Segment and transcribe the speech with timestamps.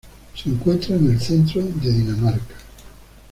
[0.33, 2.55] Se encuentra en el centro de Dinamarca.